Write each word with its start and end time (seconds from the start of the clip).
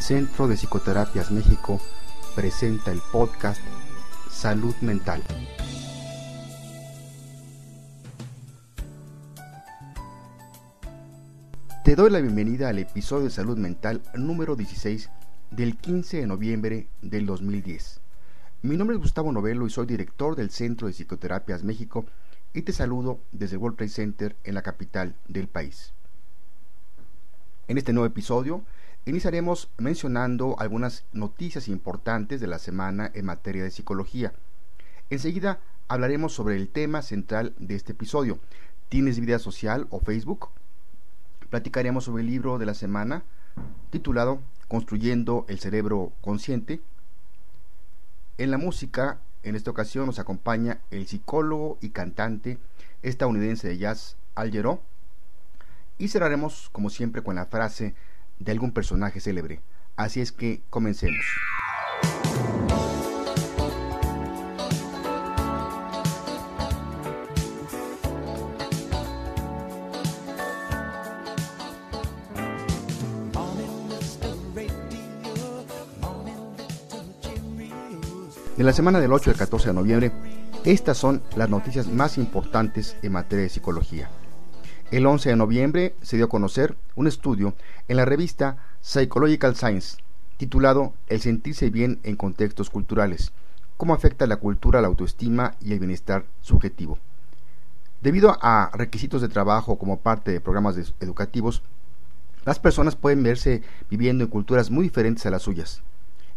Centro 0.00 0.48
de 0.48 0.56
Psicoterapias 0.56 1.30
México 1.30 1.78
presenta 2.34 2.90
el 2.90 3.00
podcast 3.12 3.60
Salud 4.30 4.74
Mental. 4.80 5.22
Te 11.84 11.94
doy 11.94 12.10
la 12.10 12.20
bienvenida 12.20 12.70
al 12.70 12.78
episodio 12.78 13.24
de 13.24 13.30
Salud 13.30 13.58
Mental 13.58 14.00
número 14.14 14.56
16 14.56 15.10
del 15.50 15.76
15 15.76 16.16
de 16.16 16.26
noviembre 16.26 16.86
del 17.02 17.26
2010. 17.26 18.00
Mi 18.62 18.78
nombre 18.78 18.96
es 18.96 19.02
Gustavo 19.02 19.30
Novelo 19.32 19.66
y 19.66 19.70
soy 19.70 19.84
director 19.84 20.34
del 20.34 20.50
Centro 20.50 20.86
de 20.86 20.94
Psicoterapias 20.94 21.62
México 21.62 22.06
y 22.54 22.62
te 22.62 22.72
saludo 22.72 23.20
desde 23.32 23.56
el 23.56 23.62
World 23.62 23.76
Trade 23.76 23.90
Center 23.90 24.36
en 24.44 24.54
la 24.54 24.62
capital 24.62 25.14
del 25.28 25.46
país. 25.46 25.92
En 27.68 27.78
este 27.78 27.92
nuevo 27.92 28.06
episodio 28.06 28.62
iniciaremos 29.10 29.68
mencionando 29.76 30.54
algunas 30.60 31.04
noticias 31.12 31.66
importantes 31.66 32.40
de 32.40 32.46
la 32.46 32.60
semana 32.60 33.10
en 33.12 33.26
materia 33.26 33.64
de 33.64 33.72
psicología. 33.72 34.32
Enseguida 35.10 35.58
hablaremos 35.88 36.32
sobre 36.32 36.54
el 36.54 36.68
tema 36.68 37.02
central 37.02 37.52
de 37.58 37.74
este 37.74 37.92
episodio. 37.92 38.38
¿Tienes 38.88 39.18
vida 39.18 39.40
social 39.40 39.88
o 39.90 39.98
Facebook? 39.98 40.50
Platicaremos 41.50 42.04
sobre 42.04 42.22
el 42.22 42.28
libro 42.28 42.58
de 42.58 42.66
la 42.66 42.74
semana 42.74 43.24
titulado 43.90 44.40
Construyendo 44.68 45.44
el 45.48 45.58
cerebro 45.58 46.12
consciente. 46.20 46.80
En 48.38 48.52
la 48.52 48.58
música, 48.58 49.18
en 49.42 49.56
esta 49.56 49.72
ocasión 49.72 50.06
nos 50.06 50.20
acompaña 50.20 50.78
el 50.92 51.08
psicólogo 51.08 51.78
y 51.80 51.90
cantante 51.90 52.58
estadounidense 53.02 53.66
de 53.66 53.78
jazz 53.78 54.16
Al 54.36 54.52
y 56.00 56.08
cerraremos, 56.08 56.70
como 56.72 56.88
siempre, 56.88 57.22
con 57.22 57.34
la 57.34 57.44
frase 57.44 57.94
de 58.40 58.52
algún 58.52 58.72
personaje 58.72 59.20
célebre. 59.20 59.60
Así 59.96 60.20
es 60.20 60.32
que 60.32 60.62
comencemos. 60.70 61.24
En 78.60 78.66
la 78.66 78.74
semana 78.74 79.00
del 79.00 79.10
8 79.10 79.30
al 79.30 79.36
14 79.38 79.68
de 79.68 79.74
noviembre, 79.74 80.12
estas 80.64 80.98
son 80.98 81.22
las 81.34 81.48
noticias 81.48 81.86
más 81.86 82.18
importantes 82.18 82.94
en 83.00 83.12
materia 83.12 83.44
de 83.44 83.48
psicología. 83.48 84.10
El 84.90 85.06
11 85.06 85.28
de 85.28 85.36
noviembre 85.36 85.94
se 86.02 86.16
dio 86.16 86.24
a 86.24 86.28
conocer 86.28 86.76
un 86.96 87.06
estudio 87.06 87.54
en 87.86 87.96
la 87.96 88.04
revista 88.04 88.56
Psychological 88.80 89.54
Science 89.54 89.98
titulado 90.36 90.94
El 91.06 91.20
sentirse 91.20 91.70
bien 91.70 92.00
en 92.02 92.16
contextos 92.16 92.70
culturales, 92.70 93.30
cómo 93.76 93.94
afecta 93.94 94.26
la 94.26 94.38
cultura 94.38 94.80
la 94.80 94.88
autoestima 94.88 95.54
y 95.60 95.74
el 95.74 95.78
bienestar 95.78 96.24
subjetivo. 96.40 96.98
Debido 98.00 98.36
a 98.42 98.72
requisitos 98.74 99.22
de 99.22 99.28
trabajo 99.28 99.78
como 99.78 100.00
parte 100.00 100.32
de 100.32 100.40
programas 100.40 100.76
educativos, 100.98 101.62
las 102.44 102.58
personas 102.58 102.96
pueden 102.96 103.22
verse 103.22 103.62
viviendo 103.90 104.24
en 104.24 104.30
culturas 104.30 104.72
muy 104.72 104.82
diferentes 104.82 105.24
a 105.24 105.30
las 105.30 105.42
suyas. 105.42 105.82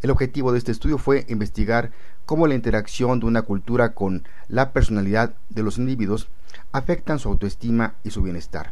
El 0.03 0.11
objetivo 0.11 0.51
de 0.51 0.59
este 0.59 0.73
estudio 0.73 0.99
fue 0.99 1.25
investigar 1.27 1.91
cómo 2.25 2.47
la 2.47 2.55
interacción 2.55 3.19
de 3.19 3.25
una 3.25 3.41
cultura 3.41 3.93
con 3.93 4.23
la 4.47 4.71
personalidad 4.71 5.33
de 5.49 5.63
los 5.63 5.77
individuos 5.77 6.29
afectan 6.71 7.19
su 7.19 7.29
autoestima 7.29 7.95
y 8.03 8.11
su 8.11 8.21
bienestar. 8.21 8.71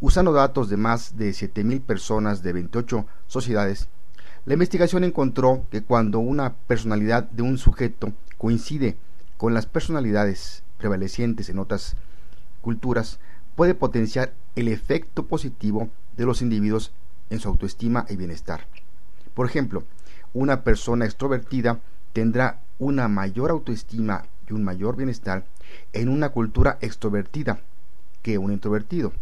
Usando 0.00 0.32
datos 0.32 0.68
de 0.68 0.76
más 0.76 1.16
de 1.16 1.30
7.000 1.30 1.80
personas 1.82 2.42
de 2.42 2.52
28 2.52 3.06
sociedades, 3.26 3.88
la 4.44 4.54
investigación 4.54 5.04
encontró 5.04 5.66
que 5.70 5.82
cuando 5.82 6.18
una 6.18 6.54
personalidad 6.54 7.30
de 7.30 7.42
un 7.42 7.58
sujeto 7.58 8.12
coincide 8.38 8.96
con 9.36 9.54
las 9.54 9.66
personalidades 9.66 10.64
prevalecientes 10.78 11.48
en 11.48 11.60
otras 11.60 11.94
culturas, 12.60 13.20
puede 13.54 13.74
potenciar 13.74 14.32
el 14.56 14.68
efecto 14.68 15.26
positivo 15.26 15.88
de 16.16 16.24
los 16.24 16.42
individuos 16.42 16.92
en 17.30 17.38
su 17.38 17.48
autoestima 17.48 18.04
y 18.08 18.16
bienestar. 18.16 18.66
Por 19.34 19.46
ejemplo, 19.46 19.84
una 20.34 20.64
persona 20.64 21.04
extrovertida 21.04 21.78
tendrá 22.12 22.60
una 22.78 23.08
mayor 23.08 23.50
autoestima 23.50 24.24
y 24.48 24.52
un 24.52 24.64
mayor 24.64 24.96
bienestar 24.96 25.44
en 25.92 26.08
una 26.08 26.30
cultura 26.30 26.78
extrovertida 26.80 27.60
que 28.22 28.38
un 28.38 28.52
introvertido. 28.52 29.12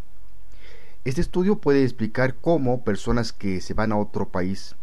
Este 1.05 1.21
estudio 1.21 1.59
puede 1.59 1.83
explicar 1.83 2.35
cómo 2.35 2.85
personas 2.85 3.33
que 3.33 3.61
se 3.61 3.75
van 3.75 3.93
a 3.93 3.97
otro 3.97 4.29
país 4.29 4.77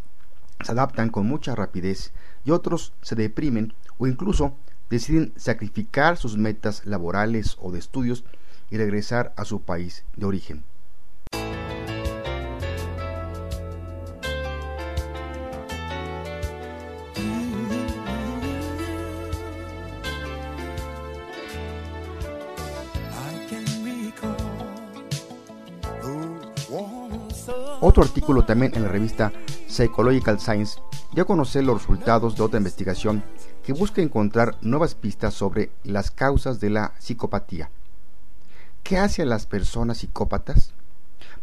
se 0.63 0.71
adaptan 0.71 1.09
con 1.09 1.27
mucha 1.27 1.55
rapidez 1.55 2.11
y 2.43 2.51
otros 2.51 2.93
se 3.01 3.15
deprimen 3.15 3.73
o 3.97 4.07
incluso 4.07 4.55
deciden 4.89 5.33
sacrificar 5.35 6.17
sus 6.17 6.37
metas 6.37 6.85
laborales 6.85 7.57
o 7.59 7.71
de 7.71 7.79
estudios 7.79 8.23
y 8.69 8.77
regresar 8.77 9.33
a 9.37 9.45
su 9.45 9.61
país 9.61 10.03
de 10.15 10.25
origen. 10.25 10.63
Otro 27.79 28.01
artículo 28.01 28.43
también 28.43 28.73
en 28.75 28.81
la 28.81 28.89
revista 28.89 29.31
Psychological 29.67 30.39
Science 30.39 30.79
dio 31.13 31.23
a 31.23 31.27
conocer 31.27 31.63
los 31.63 31.81
resultados 31.81 32.35
de 32.35 32.41
otra 32.41 32.57
investigación 32.57 33.23
que 33.63 33.71
busca 33.71 34.01
encontrar 34.01 34.55
nuevas 34.61 34.95
pistas 34.95 35.35
sobre 35.35 35.69
las 35.83 36.09
causas 36.09 36.59
de 36.59 36.71
la 36.71 36.93
psicopatía. 36.97 37.69
¿Qué 38.81 38.97
hace 38.97 39.21
a 39.21 39.25
las 39.25 39.45
personas 39.45 39.99
psicópatas? 39.99 40.73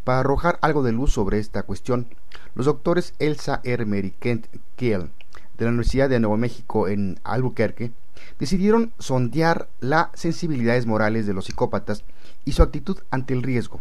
Para 0.02 0.20
arrojar 0.20 0.58
algo 0.60 0.82
de 0.82 0.90
luz 0.90 1.12
sobre 1.12 1.38
esta 1.38 1.62
cuestión, 1.62 2.08
los 2.56 2.66
doctores 2.66 3.14
Elsa 3.20 3.60
R. 3.62 4.12
Kent 4.18 4.48
Kiel 4.74 5.10
de 5.56 5.64
la 5.64 5.70
Universidad 5.70 6.08
de 6.08 6.18
Nuevo 6.18 6.36
México 6.36 6.88
en 6.88 7.20
Albuquerque 7.22 7.92
decidieron 8.40 8.92
sondear 8.98 9.68
las 9.78 10.08
sensibilidades 10.14 10.86
morales 10.86 11.26
de 11.28 11.32
los 11.32 11.44
psicópatas 11.44 12.02
y 12.44 12.52
su 12.52 12.62
actitud 12.64 12.98
ante 13.10 13.34
el 13.34 13.44
riesgo. 13.44 13.80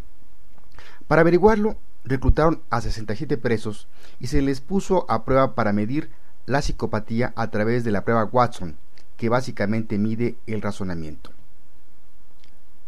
Para 1.07 1.21
averiguarlo, 1.21 1.77
reclutaron 2.05 2.61
a 2.69 2.81
67 2.81 3.37
presos 3.37 3.87
y 4.19 4.27
se 4.27 4.41
les 4.41 4.61
puso 4.61 5.05
a 5.09 5.23
prueba 5.25 5.55
para 5.55 5.73
medir 5.73 6.09
la 6.45 6.61
psicopatía 6.61 7.33
a 7.35 7.49
través 7.49 7.83
de 7.83 7.91
la 7.91 8.03
prueba 8.03 8.25
Watson, 8.25 8.75
que 9.17 9.29
básicamente 9.29 9.97
mide 9.97 10.35
el 10.47 10.61
razonamiento. 10.61 11.31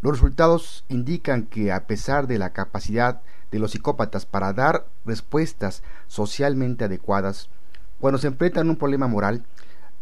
Los 0.01 0.13
resultados 0.13 0.83
indican 0.89 1.43
que 1.43 1.71
a 1.71 1.87
pesar 1.87 2.27
de 2.27 2.37
la 2.37 2.51
capacidad 2.51 3.21
de 3.51 3.59
los 3.59 3.71
psicópatas 3.71 4.25
para 4.25 4.53
dar 4.53 4.85
respuestas 5.05 5.81
socialmente 6.07 6.85
adecuadas, 6.85 7.49
cuando 7.99 8.19
se 8.19 8.27
enfrentan 8.27 8.67
a 8.67 8.71
un 8.71 8.77
problema 8.77 9.07
moral, 9.07 9.45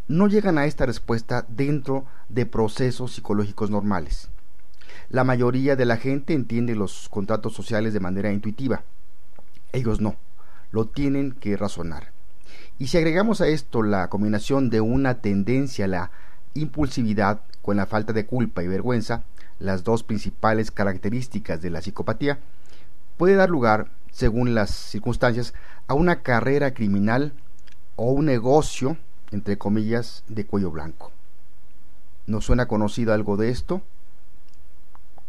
no 0.07 0.27
llegan 0.27 0.57
a 0.57 0.65
esta 0.65 0.85
respuesta 0.85 1.45
dentro 1.47 2.05
de 2.27 2.45
procesos 2.45 3.13
psicológicos 3.13 3.69
normales. 3.69 4.29
La 5.09 5.23
mayoría 5.23 5.75
de 5.75 5.85
la 5.85 5.97
gente 5.97 6.33
entiende 6.33 6.75
los 6.75 7.07
contratos 7.09 7.53
sociales 7.53 7.93
de 7.93 7.99
manera 7.99 8.33
intuitiva, 8.33 8.83
ellos 9.73 9.99
no, 9.99 10.15
lo 10.71 10.85
tienen 10.85 11.33
que 11.33 11.57
razonar. 11.57 12.11
Y 12.79 12.87
si 12.87 12.97
agregamos 12.97 13.41
a 13.41 13.47
esto 13.47 13.83
la 13.83 14.09
combinación 14.09 14.69
de 14.69 14.81
una 14.81 15.15
tendencia 15.15 15.85
a 15.85 15.89
la 15.89 16.11
impulsividad 16.53 17.41
con 17.61 17.77
la 17.77 17.85
falta 17.85 18.13
de 18.13 18.25
culpa 18.25 18.63
y 18.63 18.67
vergüenza, 18.67 19.23
las 19.59 19.83
dos 19.83 20.03
principales 20.03 20.71
características 20.71 21.61
de 21.61 21.69
la 21.69 21.81
psicopatía, 21.81 22.39
puede 23.17 23.35
dar 23.35 23.49
lugar, 23.49 23.91
según 24.11 24.55
las 24.55 24.69
circunstancias, 24.71 25.53
a 25.87 25.93
una 25.93 26.21
carrera 26.21 26.73
criminal 26.73 27.33
o 27.95 28.11
un 28.11 28.25
negocio, 28.25 28.97
entre 29.31 29.57
comillas, 29.57 30.23
de 30.27 30.45
cuello 30.45 30.71
blanco. 30.71 31.11
¿Nos 32.25 32.45
suena 32.45 32.67
conocido 32.67 33.13
algo 33.13 33.37
de 33.37 33.49
esto? 33.49 33.81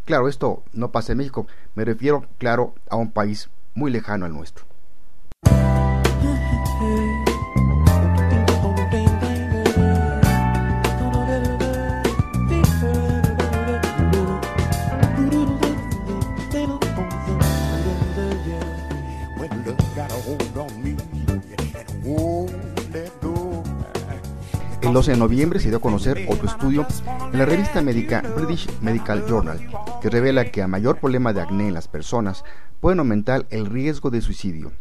Claro, 0.05 0.29
esto 0.29 0.63
no 0.73 0.91
pasa 0.91 1.13
en 1.13 1.19
México. 1.19 1.47
Me 1.75 1.85
refiero, 1.85 2.27
claro, 2.39 2.75
a 2.91 2.97
un 2.97 3.11
país 3.11 3.49
muy 3.75 3.91
lejano 3.91 4.27
al 4.27 4.33
nuestro. 4.33 4.65
El 24.83 24.93
12 24.93 25.13
de 25.13 25.17
noviembre 25.17 25.59
se 25.59 25.69
dio 25.69 25.79
a 25.79 25.81
conocer 25.81 26.27
otro 26.29 26.47
estudio 26.47 26.87
en 27.33 27.39
la 27.39 27.47
revista 27.47 27.81
médica 27.81 28.23
British 28.37 28.69
Medical 28.81 29.25
Journal 29.27 29.59
que 30.01 30.11
revela 30.11 30.45
que 30.45 30.63
a 30.63 30.69
mayor 30.69 30.99
problema 30.99 31.33
de 31.33 31.41
acné 31.41 31.69
en 31.69 31.75
las 31.75 31.89
personas 31.89 32.45
pueden 32.81 32.99
aumentar 32.99 33.47
el 33.51 33.67
riesgo 33.67 34.11
de 34.11 34.21
suicidio. 34.21 34.73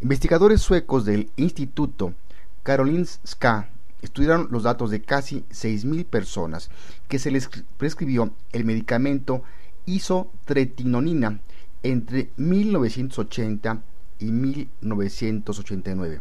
Investigadores 0.00 0.60
suecos 0.60 1.04
del 1.04 1.30
Instituto 1.36 2.14
Karolinska 2.62 3.68
estudiaron 4.02 4.48
los 4.50 4.62
datos 4.64 4.90
de 4.90 5.02
casi 5.02 5.44
6.000 5.50 6.04
personas 6.04 6.70
que 7.08 7.18
se 7.18 7.30
les 7.30 7.48
prescribió 7.76 8.32
el 8.52 8.64
medicamento 8.64 9.42
isotretinonina 9.86 11.40
entre 11.82 12.30
1980 12.36 13.82
y 14.18 14.32
1989. 14.32 16.20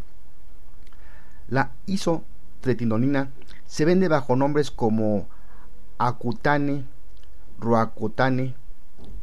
La 1.50 1.72
isotretinonina 1.86 3.32
se 3.66 3.86
vende 3.86 4.08
bajo 4.08 4.36
nombres 4.36 4.72
como 4.72 5.28
Acutane, 5.98 6.86
Roacutane, 7.60 8.56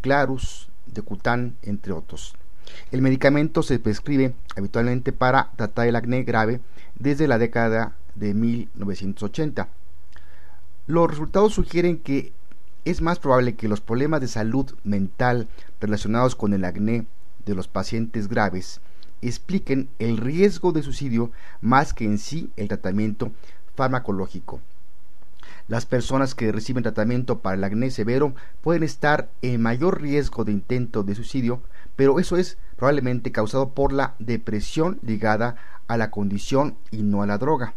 Clarus, 0.03 0.69
Decután, 0.87 1.57
entre 1.63 1.93
otros. 1.93 2.35
El 2.91 3.03
medicamento 3.03 3.63
se 3.63 3.79
prescribe 3.79 4.35
habitualmente 4.57 5.13
para 5.13 5.51
tratar 5.57 5.87
el 5.87 5.97
acné 5.97 6.25
grave 6.25 6.61
desde 6.99 7.29
la 7.29 7.39
década 7.39 7.97
de 8.15 8.35
1980. 8.35 9.69
Los 10.87 11.11
resultados 11.11 11.55
sugieren 11.55 11.99
que 11.99 12.33
es 12.85 13.03
más 13.03 13.19
probable 13.19 13.57
que 13.57 13.69
los 13.69 13.81
problemas 13.81 14.21
de 14.21 14.29
salud 14.29 14.73
mental 14.85 15.49
relacionados 15.81 16.37
con 16.37 16.55
el 16.55 16.65
acné 16.65 17.07
de 17.45 17.55
los 17.55 17.69
pacientes 17.69 18.29
graves 18.29 18.81
expliquen 19.23 19.89
el 19.99 20.19
riesgo 20.19 20.73
de 20.73 20.83
suicidio 20.83 21.33
más 21.61 21.95
que 21.95 22.05
en 22.05 22.19
sí 22.19 22.51
el 22.57 22.69
tratamiento 22.69 23.33
farmacológico. 23.75 24.61
Las 25.69 25.85
personas 25.85 26.37
que 26.37 26.53
reciben 26.53 26.85
tratamiento 26.85 27.41
para 27.41 27.57
el 27.57 27.65
acné 27.65 27.91
severo 27.91 28.35
pueden 28.61 28.85
estar 28.85 29.31
en 29.43 29.61
mayor 29.61 30.01
riesgo 30.01 30.45
de 30.45 30.53
intento 30.53 31.03
de 31.03 31.17
suicidio, 31.17 31.61
pero 31.97 32.21
eso 32.21 32.37
es 32.37 32.57
probablemente 32.77 33.33
causado 33.33 33.71
por 33.71 33.93
la 33.93 34.15
depresión 34.21 35.01
ligada 35.03 35.57
a 35.89 35.97
la 35.97 36.11
condición 36.13 36.77
y 36.93 37.03
no 37.03 37.23
a 37.23 37.27
la 37.27 37.39
droga. 37.39 37.75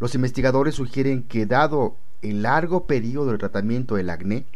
Los 0.00 0.14
investigadores 0.14 0.76
sugieren 0.76 1.22
que 1.24 1.44
dado 1.44 1.96
el 2.22 2.42
largo 2.42 2.86
periodo 2.86 3.32
de 3.32 3.38
tratamiento 3.38 3.96
del 3.96 4.08
acné 4.08 4.46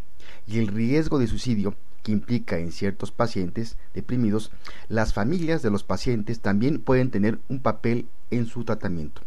y 0.47 0.59
el 0.59 0.69
riesgo 0.69 1.19
de 1.19 1.27
suicidio 1.27 1.75
que 2.03 2.13
implica 2.13 2.59
en 2.59 2.73
ciertos 2.73 3.11
pacientes 3.11 3.77
deprimidos, 3.93 4.51
las 4.89 5.13
familias 5.13 5.61
de 5.61 5.71
los 5.71 5.85
pacientes 5.85 6.41
también 6.41 6.81
pueden 6.81 7.11
tener 7.11 7.39
un 7.49 7.61
papel 7.61 8.09
en 8.31 8.47
su 8.47 8.65
tratamiento. 8.65 9.21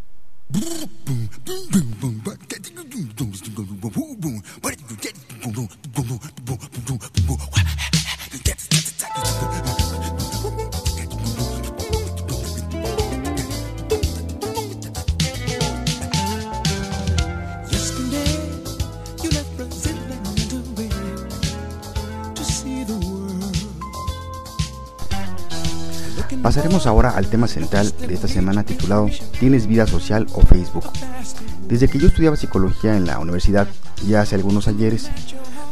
Pasaremos 26.71 26.87
ahora 26.87 27.17
al 27.17 27.27
tema 27.27 27.47
central 27.49 27.93
de 27.99 28.13
esta 28.13 28.29
semana 28.29 28.63
titulado 28.63 29.09
¿Tienes 29.41 29.67
vida 29.67 29.85
social 29.87 30.27
o 30.31 30.39
Facebook? 30.39 30.85
Desde 31.67 31.89
que 31.89 31.99
yo 31.99 32.07
estudiaba 32.07 32.37
psicología 32.37 32.95
en 32.95 33.05
la 33.05 33.19
universidad, 33.19 33.67
ya 34.07 34.21
hace 34.21 34.35
algunos 34.35 34.69
ayeres, 34.69 35.11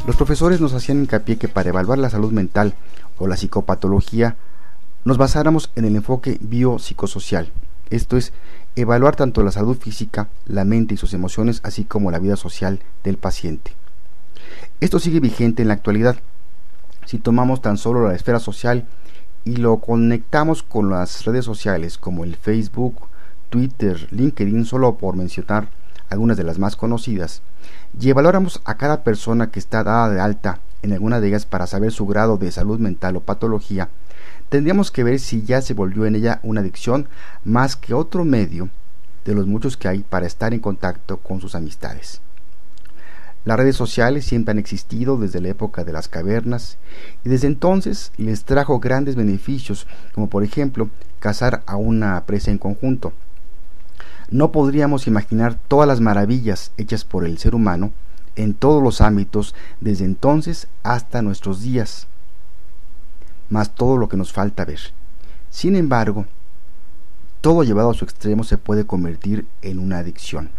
los 0.06 0.16
profesores 0.16 0.60
nos 0.60 0.74
hacían 0.74 0.98
hincapié 0.98 1.38
que 1.38 1.48
para 1.48 1.70
evaluar 1.70 1.96
la 1.96 2.10
salud 2.10 2.32
mental 2.32 2.74
o 3.16 3.26
la 3.28 3.38
psicopatología 3.38 4.36
nos 5.06 5.16
basáramos 5.16 5.70
en 5.74 5.86
el 5.86 5.96
enfoque 5.96 6.36
biopsicosocial, 6.42 7.50
esto 7.88 8.18
es, 8.18 8.34
evaluar 8.76 9.16
tanto 9.16 9.42
la 9.42 9.52
salud 9.52 9.78
física, 9.78 10.28
la 10.44 10.66
mente 10.66 10.92
y 10.92 10.98
sus 10.98 11.14
emociones, 11.14 11.60
así 11.62 11.84
como 11.84 12.10
la 12.10 12.18
vida 12.18 12.36
social 12.36 12.78
del 13.04 13.16
paciente. 13.16 13.72
Esto 14.80 14.98
sigue 14.98 15.20
vigente 15.20 15.62
en 15.62 15.68
la 15.68 15.74
actualidad. 15.74 16.16
Si 17.06 17.16
tomamos 17.16 17.62
tan 17.62 17.78
solo 17.78 18.06
la 18.06 18.14
esfera 18.14 18.38
social 18.38 18.86
y 19.44 19.56
lo 19.56 19.78
conectamos 19.78 20.62
con 20.62 20.90
las 20.90 21.24
redes 21.24 21.44
sociales 21.44 21.98
como 21.98 22.24
el 22.24 22.36
Facebook, 22.36 22.96
Twitter, 23.48 24.08
LinkedIn, 24.10 24.64
solo 24.64 24.96
por 24.96 25.16
mencionar 25.16 25.68
algunas 26.08 26.36
de 26.36 26.44
las 26.44 26.58
más 26.58 26.76
conocidas, 26.76 27.42
y 27.98 28.10
evaluáramos 28.10 28.60
a 28.64 28.76
cada 28.76 29.02
persona 29.02 29.50
que 29.50 29.58
está 29.58 29.84
dada 29.84 30.10
de 30.10 30.20
alta 30.20 30.60
en 30.82 30.92
alguna 30.92 31.20
de 31.20 31.28
ellas 31.28 31.46
para 31.46 31.66
saber 31.66 31.92
su 31.92 32.06
grado 32.06 32.36
de 32.36 32.50
salud 32.52 32.78
mental 32.78 33.16
o 33.16 33.20
patología, 33.20 33.88
tendríamos 34.48 34.90
que 34.90 35.04
ver 35.04 35.20
si 35.20 35.42
ya 35.42 35.62
se 35.62 35.74
volvió 35.74 36.06
en 36.06 36.16
ella 36.16 36.40
una 36.42 36.60
adicción 36.60 37.08
más 37.44 37.76
que 37.76 37.94
otro 37.94 38.24
medio 38.24 38.70
de 39.24 39.34
los 39.34 39.46
muchos 39.46 39.76
que 39.76 39.88
hay 39.88 40.00
para 40.00 40.26
estar 40.26 40.54
en 40.54 40.60
contacto 40.60 41.18
con 41.18 41.40
sus 41.40 41.54
amistades. 41.54 42.20
Las 43.44 43.56
redes 43.56 43.76
sociales 43.76 44.26
siempre 44.26 44.52
han 44.52 44.58
existido 44.58 45.16
desde 45.16 45.40
la 45.40 45.48
época 45.48 45.82
de 45.82 45.92
las 45.92 46.08
cavernas 46.08 46.76
y 47.24 47.30
desde 47.30 47.46
entonces 47.46 48.12
les 48.18 48.44
trajo 48.44 48.80
grandes 48.80 49.16
beneficios, 49.16 49.86
como 50.14 50.28
por 50.28 50.44
ejemplo 50.44 50.90
cazar 51.20 51.62
a 51.66 51.76
una 51.76 52.22
presa 52.26 52.50
en 52.50 52.58
conjunto. 52.58 53.14
No 54.30 54.52
podríamos 54.52 55.06
imaginar 55.06 55.58
todas 55.68 55.88
las 55.88 56.00
maravillas 56.00 56.72
hechas 56.76 57.04
por 57.04 57.24
el 57.24 57.38
ser 57.38 57.54
humano 57.54 57.92
en 58.36 58.54
todos 58.54 58.82
los 58.82 59.00
ámbitos 59.00 59.54
desde 59.80 60.04
entonces 60.04 60.68
hasta 60.82 61.22
nuestros 61.22 61.62
días, 61.62 62.06
más 63.48 63.74
todo 63.74 63.96
lo 63.96 64.08
que 64.08 64.16
nos 64.16 64.32
falta 64.32 64.64
ver. 64.64 64.80
Sin 65.48 65.76
embargo, 65.76 66.26
todo 67.40 67.64
llevado 67.64 67.90
a 67.90 67.94
su 67.94 68.04
extremo 68.04 68.44
se 68.44 68.58
puede 68.58 68.86
convertir 68.86 69.46
en 69.62 69.78
una 69.78 69.98
adicción. 69.98 70.50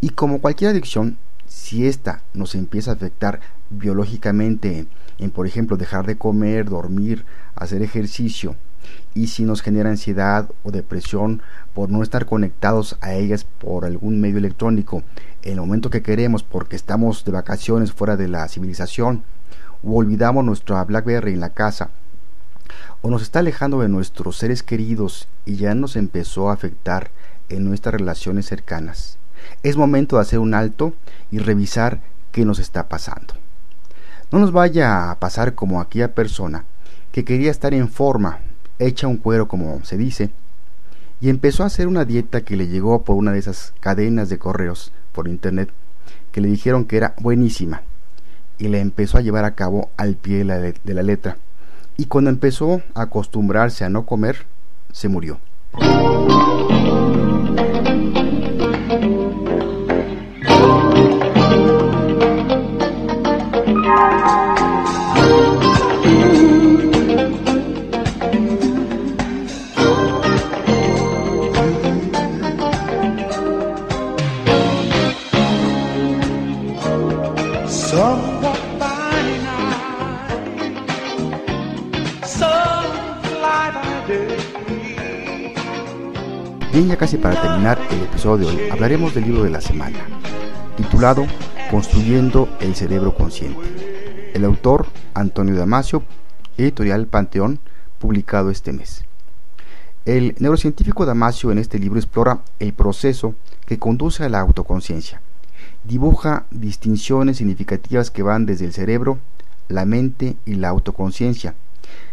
Y 0.00 0.10
como 0.10 0.40
cualquier 0.40 0.70
adicción, 0.70 1.18
si 1.48 1.86
ésta 1.86 2.22
nos 2.34 2.54
empieza 2.54 2.90
a 2.90 2.94
afectar 2.94 3.40
biológicamente 3.70 4.86
en, 5.18 5.30
por 5.30 5.46
ejemplo, 5.46 5.76
dejar 5.76 6.06
de 6.06 6.16
comer, 6.16 6.68
dormir, 6.68 7.24
hacer 7.54 7.82
ejercicio, 7.82 8.56
y 9.14 9.28
si 9.28 9.44
nos 9.44 9.62
genera 9.62 9.90
ansiedad 9.90 10.50
o 10.62 10.70
depresión 10.70 11.42
por 11.74 11.90
no 11.90 12.02
estar 12.02 12.26
conectados 12.26 12.96
a 13.00 13.14
ellas 13.14 13.44
por 13.44 13.84
algún 13.84 14.20
medio 14.20 14.38
electrónico 14.38 15.02
en 15.42 15.54
el 15.54 15.60
momento 15.60 15.90
que 15.90 16.02
queremos 16.02 16.42
porque 16.42 16.76
estamos 16.76 17.24
de 17.24 17.32
vacaciones 17.32 17.92
fuera 17.92 18.16
de 18.16 18.28
la 18.28 18.46
civilización, 18.48 19.24
o 19.82 19.96
olvidamos 19.96 20.44
nuestra 20.44 20.84
Blackberry 20.84 21.34
en 21.34 21.40
la 21.40 21.50
casa, 21.50 21.90
o 23.02 23.10
nos 23.10 23.22
está 23.22 23.38
alejando 23.38 23.80
de 23.80 23.88
nuestros 23.88 24.36
seres 24.36 24.62
queridos 24.62 25.28
y 25.44 25.56
ya 25.56 25.74
nos 25.74 25.96
empezó 25.96 26.50
a 26.50 26.54
afectar 26.54 27.10
en 27.48 27.64
nuestras 27.64 27.94
relaciones 27.94 28.46
cercanas. 28.46 29.18
Es 29.62 29.76
momento 29.76 30.16
de 30.16 30.22
hacer 30.22 30.38
un 30.38 30.54
alto 30.54 30.94
y 31.30 31.38
revisar 31.38 32.00
qué 32.32 32.44
nos 32.44 32.58
está 32.58 32.88
pasando. 32.88 33.34
No 34.30 34.38
nos 34.38 34.52
vaya 34.52 35.10
a 35.10 35.18
pasar 35.18 35.54
como 35.54 35.80
aquella 35.80 36.14
persona 36.14 36.64
que 37.12 37.24
quería 37.24 37.50
estar 37.50 37.72
en 37.74 37.88
forma, 37.88 38.40
hecha 38.78 39.06
un 39.06 39.16
cuero 39.16 39.48
como 39.48 39.84
se 39.84 39.96
dice, 39.96 40.30
y 41.20 41.30
empezó 41.30 41.62
a 41.62 41.66
hacer 41.66 41.86
una 41.86 42.04
dieta 42.04 42.42
que 42.42 42.56
le 42.56 42.68
llegó 42.68 43.02
por 43.02 43.16
una 43.16 43.32
de 43.32 43.38
esas 43.38 43.72
cadenas 43.80 44.28
de 44.28 44.38
correos 44.38 44.92
por 45.12 45.28
internet 45.28 45.70
que 46.32 46.42
le 46.42 46.48
dijeron 46.48 46.84
que 46.84 46.98
era 46.98 47.14
buenísima 47.18 47.82
y 48.58 48.68
le 48.68 48.80
empezó 48.80 49.16
a 49.16 49.22
llevar 49.22 49.44
a 49.46 49.54
cabo 49.54 49.90
al 49.96 50.16
pie 50.16 50.44
de 50.44 50.94
la, 50.94 51.02
letra. 51.02 51.38
Y 51.96 52.06
cuando 52.06 52.30
empezó 52.30 52.82
a 52.94 53.02
acostumbrarse 53.02 53.84
a 53.84 53.88
no 53.88 54.04
comer, 54.04 54.44
se 54.92 55.08
murió. 55.08 55.40
Casi 87.06 87.18
para 87.18 87.40
terminar 87.40 87.78
el 87.92 88.02
episodio 88.02 88.48
de 88.48 88.56
hoy, 88.64 88.68
hablaremos 88.68 89.14
del 89.14 89.26
libro 89.26 89.44
de 89.44 89.50
la 89.50 89.60
semana, 89.60 89.96
titulado 90.76 91.24
Construyendo 91.70 92.48
el 92.58 92.74
Cerebro 92.74 93.14
Consciente. 93.14 94.32
El 94.34 94.44
autor, 94.44 94.88
Antonio 95.14 95.54
Damasio, 95.54 96.02
editorial 96.58 97.06
Panteón, 97.06 97.60
publicado 98.00 98.50
este 98.50 98.72
mes. 98.72 99.04
El 100.04 100.34
neurocientífico 100.40 101.06
Damasio 101.06 101.52
en 101.52 101.58
este 101.58 101.78
libro 101.78 102.00
explora 102.00 102.40
el 102.58 102.72
proceso 102.72 103.36
que 103.66 103.78
conduce 103.78 104.24
a 104.24 104.28
la 104.28 104.40
autoconciencia. 104.40 105.20
Dibuja 105.84 106.46
distinciones 106.50 107.36
significativas 107.36 108.10
que 108.10 108.24
van 108.24 108.46
desde 108.46 108.64
el 108.64 108.72
cerebro, 108.72 109.20
la 109.68 109.84
mente 109.84 110.34
y 110.44 110.54
la 110.54 110.70
autoconciencia, 110.70 111.54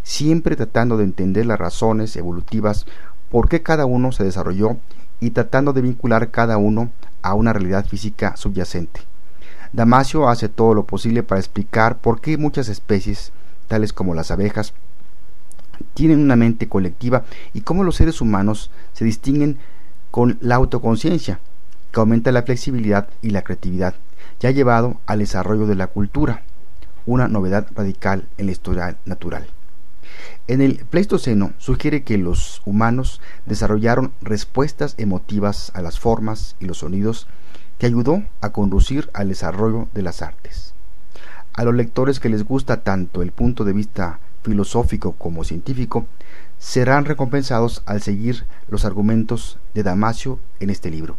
siempre 0.04 0.56
tratando 0.56 0.98
de 0.98 1.06
entender 1.06 1.48
las 1.48 1.58
razones 1.58 2.16
evolutivas 2.16 2.86
por 3.34 3.50
qué 3.50 3.64
cada 3.64 3.88
uno 3.88 4.12
se 4.12 4.24
desarrolló 4.24 4.78
y 5.20 5.32
tratando 5.32 5.74
de 5.74 5.82
vincular 5.82 6.30
cada 6.30 6.58
uno 6.58 6.92
a 7.24 7.34
una 7.34 7.52
realidad 7.52 7.84
física 7.84 8.38
subyacente. 8.38 9.02
Damasio 9.72 10.30
hace 10.30 10.50
todo 10.50 10.76
lo 10.76 10.86
posible 10.86 11.24
para 11.24 11.42
explicar 11.42 11.98
por 11.98 12.22
qué 12.22 12.38
muchas 12.38 12.70
especies, 12.70 13.32
tales 13.68 13.92
como 13.92 14.14
las 14.14 14.30
abejas, 14.30 14.76
tienen 15.96 16.20
una 16.20 16.36
mente 16.36 16.70
colectiva 16.70 17.24
y 17.54 17.62
cómo 17.62 17.84
los 17.84 17.96
seres 17.96 18.22
humanos 18.22 18.70
se 18.94 19.04
distinguen 19.04 19.58
con 20.12 20.38
la 20.40 20.54
autoconciencia, 20.54 21.40
que 21.92 22.02
aumenta 22.02 22.32
la 22.32 22.44
flexibilidad 22.44 23.08
y 23.24 23.32
la 23.32 23.42
creatividad, 23.42 23.96
ya 24.42 24.52
llevado 24.52 24.98
al 25.08 25.18
desarrollo 25.18 25.66
de 25.66 25.74
la 25.74 25.88
cultura, 25.88 26.44
una 27.08 27.28
novedad 27.28 27.66
radical 27.74 28.28
en 28.38 28.46
la 28.46 28.52
historia 28.52 28.98
natural. 29.06 29.48
En 30.48 30.62
el 30.62 30.86
Pleistoceno 30.90 31.54
sugiere 31.58 32.04
que 32.04 32.18
los 32.18 32.62
humanos 32.66 33.22
desarrollaron 33.46 34.14
respuestas 34.22 34.96
emotivas 34.98 35.72
a 35.74 35.82
las 35.82 36.00
formas 36.00 36.56
y 36.60 36.66
los 36.66 36.80
sonidos 36.80 37.28
que 37.78 37.86
ayudó 37.86 38.24
a 38.42 38.52
conducir 38.52 39.10
al 39.14 39.30
desarrollo 39.30 39.88
de 39.94 40.02
las 40.02 40.22
artes. 40.22 40.74
A 41.54 41.64
los 41.64 41.76
lectores 41.76 42.20
que 42.20 42.30
les 42.30 42.44
gusta 42.44 42.82
tanto 42.82 43.22
el 43.22 43.32
punto 43.32 43.64
de 43.64 43.74
vista 43.74 44.20
filosófico 44.44 45.14
como 45.14 45.44
científico, 45.44 46.06
serán 46.60 47.06
recompensados 47.06 47.82
al 47.86 48.02
seguir 48.02 48.46
los 48.70 48.86
argumentos 48.86 49.60
de 49.74 49.84
Damasio 49.84 50.40
en 50.60 50.70
este 50.70 50.90
libro. 50.90 51.18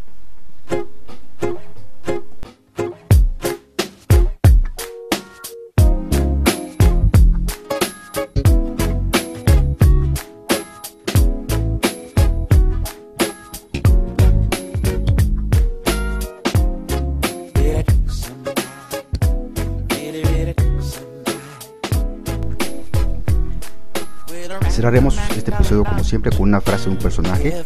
Cerraremos 24.74 25.16
este 25.36 25.52
episodio 25.52 25.84
como 25.84 26.02
siempre 26.02 26.32
con 26.32 26.48
una 26.48 26.60
frase 26.60 26.86
de 26.86 26.96
un 26.96 26.98
personaje, 26.98 27.62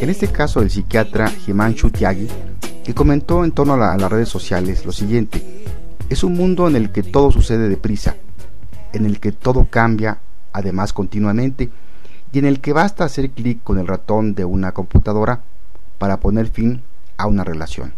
en 0.00 0.08
este 0.08 0.28
caso 0.28 0.62
el 0.62 0.70
psiquiatra 0.70 1.28
Himanshu 1.44 1.90
Tyagi, 1.90 2.28
que 2.84 2.94
comentó 2.94 3.44
en 3.44 3.50
torno 3.50 3.74
a, 3.74 3.96
las 3.96 4.12
redes 4.12 4.28
sociales 4.28 4.86
lo 4.86 4.92
siguiente, 4.92 5.64
es 6.08 6.22
un 6.22 6.34
mundo 6.34 6.68
en 6.68 6.76
el 6.76 6.92
que 6.92 7.02
todo 7.02 7.32
sucede 7.32 7.68
deprisa, 7.68 8.14
en 8.92 9.06
el 9.06 9.18
que 9.18 9.32
todo 9.32 9.66
cambia 9.70 10.20
además 10.52 10.92
continuamente 10.92 11.68
y 12.30 12.38
en 12.38 12.44
el 12.44 12.60
que 12.60 12.72
basta 12.72 13.02
hacer 13.02 13.30
clic 13.30 13.64
con 13.64 13.80
el 13.80 13.88
ratón 13.88 14.36
de 14.36 14.44
una 14.44 14.70
computadora 14.70 15.40
para 15.98 16.20
poner 16.20 16.46
fin 16.46 16.80
a 17.16 17.26
una 17.26 17.42
relación. 17.42 17.92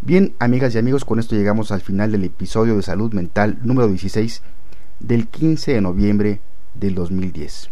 Bien, 0.00 0.34
amigas 0.40 0.74
y 0.74 0.78
amigos, 0.78 1.04
con 1.04 1.20
esto 1.20 1.36
llegamos 1.36 1.70
al 1.70 1.80
final 1.80 2.10
del 2.10 2.24
episodio 2.24 2.74
de 2.74 2.82
Salud 2.82 3.12
Mental 3.12 3.56
número 3.62 3.86
16 3.86 4.42
del 4.98 5.28
15 5.28 5.74
de 5.74 5.80
noviembre 5.80 6.40
del 6.78 6.94
2010. 6.94 7.70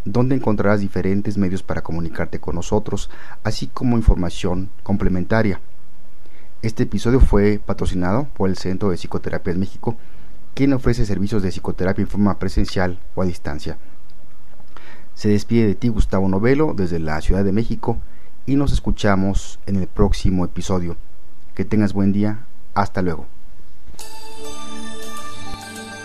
donde 0.06 0.36
encontrarás 0.36 0.80
diferentes 0.80 1.38
medios 1.38 1.62
para 1.64 1.82
comunicarte 1.82 2.40
con 2.40 2.56
nosotros, 2.56 3.10
así 3.44 3.68
como 3.68 3.98
información 3.98 4.70
complementaria. 4.84 5.60
Este 6.62 6.84
episodio 6.84 7.20
fue 7.20 7.60
patrocinado 7.64 8.28
por 8.34 8.50
el 8.50 8.58
Centro 8.58 8.90
de 8.90 8.98
Psicoterapias 8.98 9.58
México, 9.58 9.98
quien 10.54 10.72
ofrece 10.74 11.06
servicios 11.06 11.44
de 11.44 11.50
psicoterapia 11.50 12.04
en 12.04 12.08
forma 12.08 12.40
presencial 12.40 13.00
o 13.16 13.22
a 13.22 13.26
distancia. 13.26 13.78
Se 15.14 15.28
despide 15.30 15.68
de 15.68 15.76
ti 15.76 15.90
Gustavo 15.90 16.30
Novelo 16.30 16.74
desde 16.76 17.00
la 17.00 17.20
Ciudad 17.22 17.44
de 17.44 17.52
México 17.52 17.98
y 18.48 18.56
nos 18.56 18.72
escuchamos 18.72 19.60
en 19.68 19.76
el 19.76 19.88
próximo 19.88 20.46
episodio. 20.46 20.98
Que 21.54 21.66
tengas 21.66 21.94
buen 21.94 22.14
día. 22.14 22.48
Hasta 22.74 23.02
luego. 23.02 23.28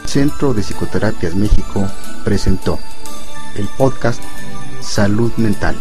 Centro 0.04 0.52
de 0.52 0.62
Psicoterapias 0.62 1.34
México 1.34 1.86
presentó 2.24 2.78
el 3.56 3.66
podcast 3.78 4.22
Salud 4.80 5.32
Mental. 5.36 5.76